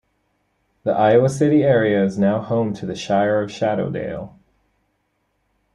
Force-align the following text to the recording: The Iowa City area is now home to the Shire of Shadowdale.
The 0.81 0.93
Iowa 0.93 1.29
City 1.29 1.61
area 1.61 2.03
is 2.03 2.17
now 2.17 2.41
home 2.41 2.73
to 2.73 2.87
the 2.87 2.95
Shire 2.95 3.39
of 3.39 3.51
Shadowdale. 3.51 4.33